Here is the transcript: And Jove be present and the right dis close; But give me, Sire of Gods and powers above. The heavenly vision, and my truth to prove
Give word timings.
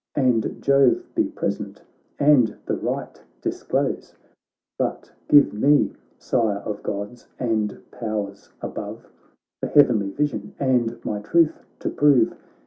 And 0.15 0.59
Jove 0.63 1.03
be 1.13 1.25
present 1.25 1.83
and 2.17 2.57
the 2.65 2.75
right 2.75 3.21
dis 3.43 3.61
close; 3.61 4.15
But 4.75 5.11
give 5.27 5.53
me, 5.53 5.93
Sire 6.17 6.57
of 6.65 6.81
Gods 6.81 7.27
and 7.37 7.77
powers 7.91 8.49
above. 8.63 9.05
The 9.61 9.67
heavenly 9.67 10.09
vision, 10.09 10.55
and 10.59 10.97
my 11.05 11.19
truth 11.19 11.63
to 11.81 11.89
prove 11.91 12.33